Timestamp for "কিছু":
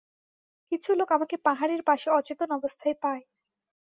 0.71-0.89